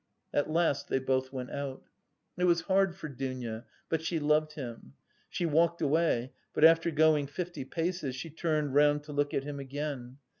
At 0.33 0.49
last 0.49 0.87
they 0.87 0.97
both 0.97 1.31
went 1.31 1.51
out. 1.51 1.83
It 2.35 2.45
was 2.45 2.61
hard 2.61 2.95
for 2.95 3.07
Dounia, 3.07 3.65
but 3.87 4.01
she 4.01 4.17
loved 4.17 4.53
him. 4.53 4.93
She 5.29 5.45
walked 5.45 5.79
away, 5.79 6.33
but 6.55 6.63
after 6.63 6.89
going 6.89 7.27
fifty 7.27 7.65
paces 7.65 8.15
she 8.15 8.31
turned 8.31 8.73
round 8.73 9.03
to 9.03 9.13
look 9.13 9.31
at 9.31 9.43
him 9.43 9.59
again. 9.59 10.17